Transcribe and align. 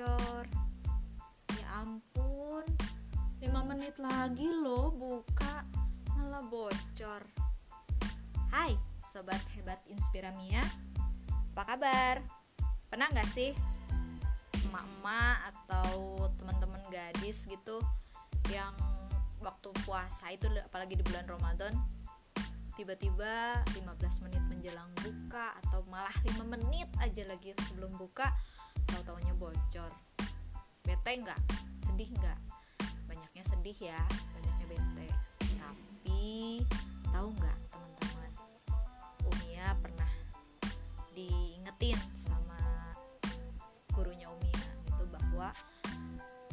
bocor. 0.00 0.48
Ya 1.60 1.66
ampun 1.84 2.64
5 3.44 3.68
menit 3.68 4.00
lagi 4.00 4.48
loh 4.48 4.88
buka 4.96 5.68
malah 6.16 6.40
bocor. 6.48 7.20
Hai 8.48 8.80
sobat 8.96 9.44
hebat 9.52 9.76
Inspiramia 9.92 10.64
apa 11.52 11.76
kabar? 11.76 12.16
Pernah 12.88 13.12
nggak 13.12 13.28
sih 13.28 13.52
emak-emak 14.72 15.52
atau 15.52 16.24
teman-teman 16.32 16.80
gadis 16.88 17.44
gitu 17.44 17.84
yang 18.48 18.72
waktu 19.44 19.68
puasa 19.84 20.32
itu 20.32 20.48
apalagi 20.64 20.96
di 20.96 21.04
bulan 21.04 21.28
Ramadan 21.28 21.76
tiba-tiba 22.72 23.60
15 23.76 24.24
menit 24.24 24.40
menjelang 24.48 24.88
buka 25.04 25.52
atau 25.60 25.84
malah 25.92 26.16
5 26.24 26.40
menit 26.48 26.88
aja 27.04 27.28
lagi 27.28 27.52
sebelum 27.68 27.92
buka 28.00 28.32
tahu-taunya 29.00 29.32
bocor. 29.40 29.92
Bete 30.84 31.12
nggak? 31.24 31.40
Sedih 31.80 32.12
nggak? 32.20 32.36
Banyaknya 33.08 33.40
sedih 33.48 33.78
ya 33.80 33.96
banyaknya 34.36 34.66
bete. 34.68 35.08
Tapi 35.40 36.60
tahu 37.08 37.32
nggak 37.32 37.58
teman-teman? 37.72 38.32
Umia 39.24 39.72
pernah 39.80 40.12
diingetin 41.16 41.96
sama 42.12 42.60
gurunya 43.96 44.28
Umia 44.28 44.68
gitu 44.84 45.04
bahwa 45.08 45.48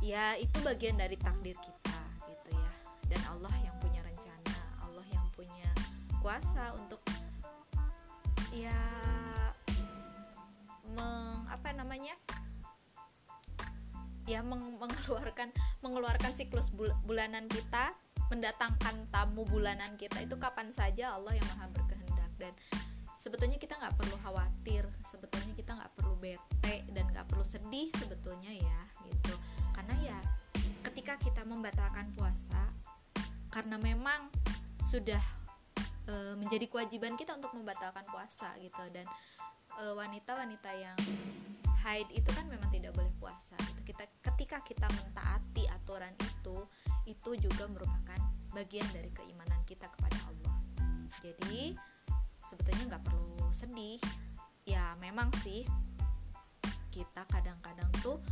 ya 0.00 0.32
itu 0.40 0.56
bagian 0.64 0.96
dari 0.96 1.20
takdir 1.20 1.60
kita 1.60 2.00
gitu 2.24 2.56
ya. 2.56 2.72
Dan 3.04 3.20
Allah 3.36 3.52
yang 3.60 3.76
punya 3.84 4.00
kuasa 6.20 6.76
untuk 6.76 7.00
ya 8.52 8.76
ya 14.30 14.46
meng, 14.46 14.78
mengeluarkan 14.78 15.50
mengeluarkan 15.82 16.30
siklus 16.30 16.70
bul 16.70 16.94
bulanan 17.02 17.50
kita 17.50 17.98
mendatangkan 18.30 19.10
tamu 19.10 19.42
bulanan 19.42 19.98
kita 19.98 20.22
itu 20.22 20.38
kapan 20.38 20.70
saja 20.70 21.18
Allah 21.18 21.34
yang 21.34 21.46
maha 21.50 21.66
berkehendak. 21.74 22.30
Dan 22.38 22.54
sebetulnya 23.18 23.58
kita 23.58 23.74
nggak 23.74 23.98
perlu 23.98 24.14
khawatir 24.22 24.86
sebetulnya 25.02 25.50
kita 25.58 25.74
nggak 25.74 25.92
perlu 25.98 26.14
bete 26.14 26.86
dan 26.94 27.10
nggak 27.10 27.26
perlu 27.26 27.42
sedih 27.42 27.90
sebetulnya 27.98 28.54
ya 28.54 28.80
gitu. 29.10 29.34
Karena 29.74 29.94
ya 29.98 30.18
ketika 30.86 31.18
kita 31.18 31.42
membatalkan 31.42 32.14
puasa 32.14 32.70
karena 33.50 33.82
memang 33.82 34.30
sudah 34.86 35.20
e, 36.06 36.38
menjadi 36.38 36.70
kewajiban 36.70 37.18
kita 37.18 37.34
untuk 37.34 37.50
membatalkan 37.50 38.06
puasa 38.06 38.54
gitu. 38.62 38.86
Dan 38.94 39.10
wanita-wanita 39.80 40.70
yang 40.76 40.98
haid 41.90 42.06
itu 42.14 42.30
kan 42.30 42.46
memang 42.46 42.70
tidak 42.70 42.94
boleh 42.94 43.10
puasa 43.18 43.58
gitu. 43.58 43.90
kita 43.90 44.06
ketika 44.22 44.62
kita 44.62 44.86
mentaati 44.94 45.66
aturan 45.66 46.14
itu 46.22 46.62
itu 47.10 47.30
juga 47.42 47.66
merupakan 47.66 48.20
bagian 48.54 48.86
dari 48.94 49.10
keimanan 49.10 49.58
kita 49.66 49.90
kepada 49.90 50.14
Allah. 50.30 50.54
Jadi 51.18 51.74
sebetulnya 52.38 52.94
nggak 52.94 53.04
perlu 53.10 53.50
sedih. 53.50 53.98
Ya 54.62 54.94
memang 55.02 55.34
sih 55.34 55.66
kita 56.94 57.26
kadang-kadang 57.26 57.90
tuh 57.98 58.22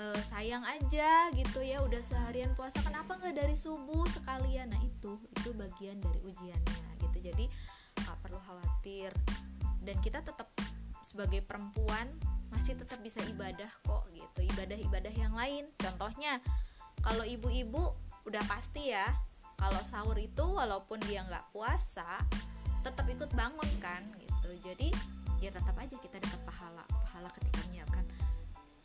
uh, 0.00 0.20
sayang 0.24 0.64
aja 0.64 1.28
gitu 1.36 1.60
ya 1.60 1.84
udah 1.84 2.00
seharian 2.00 2.56
puasa 2.56 2.80
kenapa 2.80 3.20
nggak 3.20 3.36
dari 3.44 3.56
subuh 3.56 4.08
sekalian? 4.08 4.72
Nah 4.72 4.80
itu 4.80 5.20
itu 5.20 5.52
bagian 5.52 6.00
dari 6.00 6.20
ujiannya 6.24 6.96
gitu. 6.96 7.18
Jadi 7.28 7.44
nggak 8.00 8.18
perlu 8.24 8.40
khawatir. 8.40 9.12
Dan 9.80 9.96
kita 10.00 10.24
tetap 10.24 10.48
sebagai 11.10 11.42
perempuan 11.42 12.06
masih 12.54 12.78
tetap 12.78 13.02
bisa 13.02 13.18
ibadah 13.26 13.66
kok 13.82 14.06
gitu 14.14 14.46
ibadah-ibadah 14.54 15.14
yang 15.18 15.34
lain. 15.34 15.66
Contohnya 15.74 16.38
kalau 17.02 17.26
ibu-ibu 17.26 17.98
udah 18.30 18.42
pasti 18.46 18.94
ya 18.94 19.10
kalau 19.58 19.82
sahur 19.82 20.14
itu 20.22 20.46
walaupun 20.46 21.02
dia 21.02 21.26
nggak 21.26 21.50
puasa 21.50 22.22
tetap 22.86 23.10
ikut 23.10 23.34
bangun 23.34 23.70
kan 23.82 24.06
gitu. 24.22 24.50
Jadi 24.62 24.94
ya 25.42 25.50
tetap 25.50 25.74
aja 25.82 25.98
kita 25.98 26.22
dapat 26.22 26.40
pahala 26.46 26.84
pahala 26.86 27.28
ketika 27.34 27.58
menyiapkan 27.66 28.04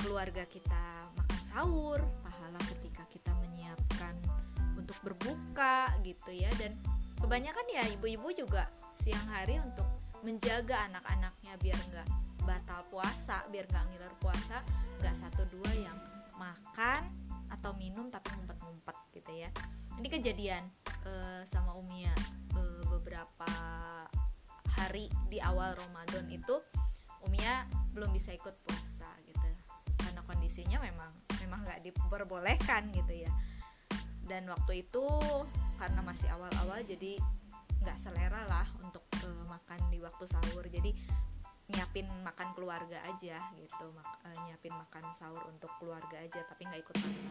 keluarga 0.01 0.43
kita 0.49 1.13
makan 1.13 1.41
sahur, 1.45 1.99
pahala 2.25 2.57
ketika 2.73 3.05
kita 3.13 3.31
menyiapkan 3.37 4.17
untuk 4.73 4.97
berbuka 5.05 5.93
gitu 6.01 6.33
ya. 6.33 6.49
Dan 6.57 6.73
kebanyakan 7.21 7.65
ya 7.69 7.85
ibu-ibu 7.93 8.33
juga 8.33 8.69
siang 8.97 9.25
hari 9.29 9.61
untuk 9.61 9.85
menjaga 10.25 10.89
anak-anaknya 10.89 11.53
biar 11.61 11.79
nggak 11.93 12.09
batal 12.41 12.81
puasa, 12.89 13.45
biar 13.53 13.69
nggak 13.69 13.85
ngiler 13.93 14.13
puasa, 14.17 14.65
nggak 14.99 15.15
satu 15.15 15.45
dua 15.53 15.71
yang 15.77 15.97
makan 16.33 17.05
atau 17.53 17.77
minum 17.77 18.09
tapi 18.09 18.33
ngumpet-ngumpet 18.33 18.97
gitu 19.13 19.31
ya. 19.45 19.49
Ini 20.01 20.07
kejadian 20.09 20.65
uh, 21.05 21.45
sama 21.45 21.77
Umia 21.77 22.11
uh, 22.57 22.83
beberapa 22.89 23.47
hari 24.75 25.07
di 25.29 25.37
awal 25.39 25.77
Ramadan 25.77 26.27
itu 26.33 26.57
Umia 27.21 27.69
belum 27.93 28.09
bisa 28.09 28.33
ikut 28.33 28.57
puasa 28.65 29.07
gitu. 29.23 29.45
Kondisinya 30.25 30.81
memang 30.81 31.13
memang 31.37 31.61
nggak 31.69 31.85
diperbolehkan 31.85 32.89
gitu 32.97 33.13
ya. 33.13 33.29
Dan 34.25 34.49
waktu 34.49 34.81
itu 34.81 35.05
karena 35.77 36.01
masih 36.01 36.33
awal-awal 36.33 36.81
jadi 36.81 37.21
nggak 37.85 37.93
selera 37.93 38.41
lah 38.49 38.65
untuk 38.81 39.05
makan 39.55 39.79
di 39.87 39.97
waktu 40.03 40.25
sahur. 40.27 40.67
Jadi 40.67 40.91
nyiapin 41.65 42.05
makan 42.21 42.53
keluarga 42.53 43.01
aja 43.09 43.39
gitu. 43.57 43.85
Mak 43.95 44.07
uh, 44.27 44.35
nyiapin 44.45 44.73
makan 44.75 45.03
sahur 45.15 45.41
untuk 45.49 45.71
keluarga 45.81 46.21
aja 46.21 46.43
tapi 46.45 46.67
nggak 46.67 46.81
ikut 46.83 46.95
makan. 46.99 47.25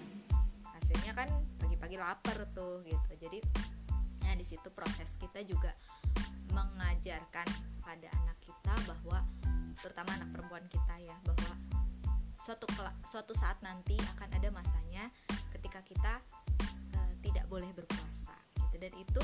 Hasilnya 0.75 1.13
kan 1.15 1.29
pagi-pagi 1.61 1.97
lapar 2.01 2.49
tuh 2.51 2.83
gitu. 2.83 3.11
Jadi 3.21 3.39
ya 4.25 4.33
di 4.35 4.43
situ 4.43 4.73
proses 4.73 5.21
kita 5.21 5.45
juga 5.45 5.77
mengajarkan 6.51 7.47
pada 7.85 8.09
anak 8.25 8.39
kita 8.41 8.75
bahwa 8.89 9.21
terutama 9.79 10.17
anak 10.17 10.31
perempuan 10.33 10.65
kita 10.71 10.95
ya 11.03 11.17
bahwa 11.27 11.53
suatu 12.39 12.67
suatu 13.05 13.33
saat 13.37 13.61
nanti 13.61 13.97
akan 14.17 14.29
ada 14.35 14.49
masanya 14.51 15.13
ketika 15.53 15.81
kita 15.87 16.13
uh, 16.97 17.13
tidak 17.23 17.47
boleh 17.47 17.71
berpuasa 17.71 18.35
gitu. 18.59 18.77
Dan 18.83 18.93
itu 18.99 19.23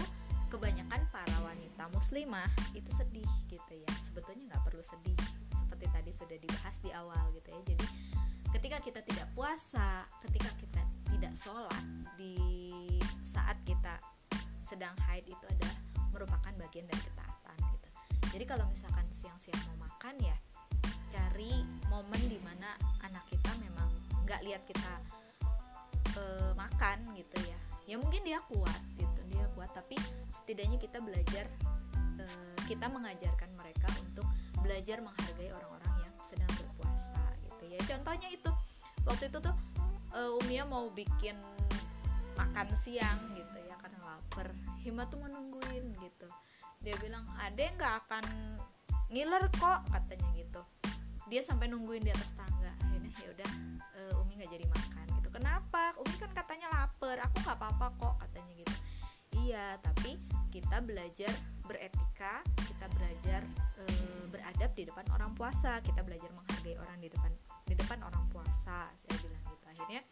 muslimah 1.92 2.48
itu 2.72 2.90
sedih 2.94 3.26
gitu 3.50 3.72
ya. 3.74 3.90
Sebetulnya 4.02 4.54
nggak 4.54 4.62
perlu 4.66 4.82
sedih 4.82 5.16
seperti 5.52 5.86
tadi 5.90 6.10
sudah 6.10 6.38
dibahas 6.40 6.76
di 6.82 6.90
awal 6.94 7.24
gitu 7.36 7.48
ya. 7.50 7.60
Jadi 7.74 7.86
ketika 8.50 8.78
kita 8.82 9.00
tidak 9.06 9.28
puasa 9.34 10.04
ketika 10.18 10.50
kita 10.58 10.82
tidak 11.10 11.32
sholat 11.38 11.84
di 12.18 12.34
saat 13.22 13.54
kita 13.62 13.98
sedang 14.58 14.94
haid 15.06 15.26
itu 15.26 15.44
adalah 15.46 15.78
merupakan 16.10 16.52
bagian 16.58 16.86
dari 16.90 17.02
ketaatan 17.02 17.56
gitu. 17.74 17.88
Jadi 18.36 18.44
kalau 18.46 18.66
misalkan 18.66 19.06
siang-siang 19.10 19.58
mau 19.70 19.86
makan 19.86 20.18
ya 20.18 20.36
cari 21.10 21.66
momen 21.90 22.22
di 22.30 22.38
mana 22.42 22.78
anak 23.02 23.26
kita 23.26 23.50
memang 23.58 23.90
nggak 24.26 24.42
lihat 24.46 24.62
kita 24.66 24.92
uh, 26.18 26.52
makan 26.54 27.02
gitu 27.18 27.38
ya. 27.46 27.58
Ya 27.86 27.96
mungkin 27.98 28.22
dia 28.22 28.38
kuat 28.46 28.80
gitu 28.98 29.20
dia 29.30 29.46
kuat. 29.54 29.70
Tapi 29.74 29.98
setidaknya 30.30 30.78
kita 30.78 31.02
belajar 31.02 31.46
uh, 32.22 32.56
kita 32.68 32.86
mengajarkan 32.86 33.50
mereka 33.56 33.88
untuk 34.04 34.26
belajar 34.60 35.00
menghargai 35.00 35.50
orang-orang 35.50 35.94
yang 36.04 36.14
sedang 36.20 36.50
berpuasa 36.54 37.18
gitu 37.48 37.64
ya. 37.72 37.80
Contohnya 37.88 38.28
itu 38.30 38.50
waktu 39.08 39.32
itu 39.32 39.38
tuh 39.40 39.56
uh, 40.14 40.38
Umia 40.44 40.68
mau 40.68 40.86
bikin 40.92 41.36
makan 42.36 42.72
siang 42.76 43.18
gitu 43.36 43.58
ya 43.66 43.74
karena 43.80 43.98
lapar. 44.04 44.52
Hima 44.80 45.08
tuh 45.08 45.20
menungguin 45.20 45.92
gitu. 45.98 46.28
Dia 46.80 46.96
bilang 47.00 47.26
ade 47.40 47.68
nggak 47.76 47.94
akan 48.06 48.24
ngiler 49.12 49.44
kok 49.58 49.84
katanya 49.90 50.28
gitu. 50.36 50.62
Dia 51.28 51.40
sampai 51.44 51.68
nungguin 51.68 52.04
di 52.04 52.12
atas 52.12 52.32
tangga. 52.34 52.72
Akhirnya 52.86 53.12
ya 53.20 53.28
udah 53.34 53.50
uh, 53.98 54.20
Umi 54.24 54.40
nggak 54.40 54.50
jadi 54.54 54.66
makan 54.66 55.04
gitu. 55.20 55.28
Kenapa? 55.32 55.94
Umi 56.00 56.14
kan 56.16 56.30
katanya 56.32 56.68
lapar. 56.72 57.16
Aku 57.28 57.36
nggak 57.44 57.58
apa-apa 57.58 57.86
kok 57.98 58.14
katanya 58.24 58.52
gitu. 58.56 58.76
Iya 59.40 59.78
tapi 59.82 60.20
kita 60.50 60.82
belajar 60.82 61.30
beretika 61.70 62.42
kita 62.58 62.86
belajar 62.98 63.46
uh, 63.78 64.24
beradab 64.34 64.74
di 64.74 64.90
depan 64.90 65.06
orang 65.14 65.30
puasa 65.38 65.78
kita 65.86 66.02
belajar 66.02 66.26
menghargai 66.34 66.74
orang 66.74 66.98
di 66.98 67.06
depan 67.06 67.30
di 67.70 67.74
depan 67.78 68.02
orang 68.02 68.26
puasa 68.34 68.90
saya 68.98 69.14
bilang 69.22 69.44
gitu. 69.46 69.64
Akhirnya 69.70 70.02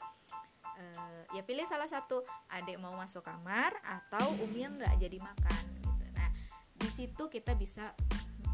uh, 0.63 1.23
ya 1.35 1.43
pilih 1.43 1.67
salah 1.67 1.91
satu 1.91 2.23
adik 2.55 2.79
mau 2.79 2.95
masuk 2.95 3.27
kamar 3.27 3.75
atau 3.83 4.39
Umi 4.47 4.63
yang 4.63 4.79
nggak 4.79 4.95
jadi 5.03 5.19
makan 5.19 5.63
gitu. 5.83 6.07
Nah 6.15 6.31
di 6.79 6.91
situ 6.95 7.23
kita 7.27 7.59
bisa 7.59 7.91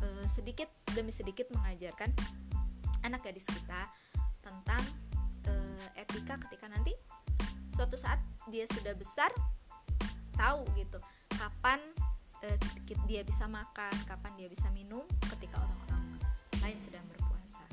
uh, 0.01 0.25
sedikit 0.25 0.73
demi 0.97 1.13
sedikit 1.13 1.53
mengajarkan 1.53 2.09
anak 3.05 3.21
gadis 3.21 3.45
kita 3.45 3.93
tentang 4.41 4.81
uh, 5.45 6.01
etika 6.01 6.41
ketika 6.49 6.73
nanti 6.73 6.97
suatu 7.77 8.01
saat 8.01 8.17
dia 8.49 8.65
sudah 8.65 8.97
besar 8.97 9.29
tahu 10.41 10.65
gitu 10.81 10.97
kapan 11.37 11.81
uh, 12.45 12.57
dia 13.09 13.25
bisa 13.25 13.49
makan, 13.49 13.93
kapan 14.05 14.33
dia 14.37 14.49
bisa 14.53 14.69
minum 14.71 15.05
ketika 15.33 15.57
orang-orang 15.61 16.21
lain 16.61 16.79
sedang 16.81 17.05
berpuasa. 17.09 17.65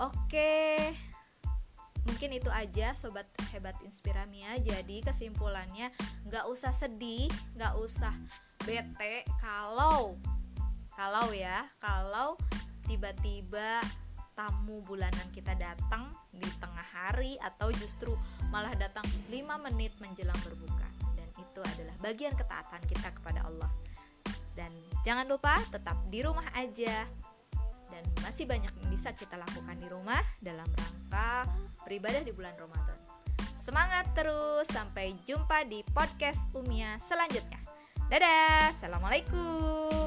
Oke. 0.00 0.96
mungkin 2.08 2.40
itu 2.40 2.48
aja 2.48 2.96
sobat 2.96 3.28
hebat 3.52 3.76
inspiramia 3.84 4.56
jadi 4.64 5.04
kesimpulannya 5.04 5.92
nggak 6.24 6.48
usah 6.48 6.72
sedih 6.72 7.28
nggak 7.52 7.76
usah 7.76 8.16
bete 8.64 9.28
kalau 9.36 10.16
kalau 10.96 11.28
ya 11.36 11.68
kalau 11.76 12.40
tiba-tiba 12.88 13.84
tamu 14.32 14.80
bulanan 14.88 15.28
kita 15.36 15.52
datang 15.58 16.08
di 16.32 16.48
tengah 16.56 16.88
hari 16.96 17.36
atau 17.44 17.68
justru 17.76 18.16
malah 18.48 18.72
datang 18.72 19.04
5 19.28 19.66
menit 19.68 19.92
menjelang 20.00 20.38
berbuka 20.40 20.88
dan 21.12 21.28
itu 21.36 21.60
adalah 21.60 21.94
bagian 22.00 22.32
ketaatan 22.32 22.80
kita 22.88 23.12
kepada 23.12 23.44
Allah 23.44 23.68
dan 24.58 24.74
jangan 25.06 25.30
lupa 25.30 25.62
tetap 25.70 25.94
di 26.10 26.18
rumah 26.26 26.50
aja 26.58 27.06
dan 27.86 28.02
masih 28.26 28.50
banyak 28.50 28.74
yang 28.74 28.88
bisa 28.90 29.14
kita 29.14 29.38
lakukan 29.38 29.78
di 29.78 29.86
rumah 29.86 30.18
dalam 30.42 30.66
rangka 30.66 31.46
beribadah 31.86 32.26
di 32.26 32.34
bulan 32.34 32.58
Ramadan. 32.58 32.98
Semangat 33.54 34.10
terus, 34.18 34.66
sampai 34.68 35.14
jumpa 35.24 35.64
di 35.70 35.86
podcast 35.94 36.50
Umia 36.52 36.98
selanjutnya. 36.98 37.62
Dadah, 38.10 38.74
assalamualaikum. 38.74 39.97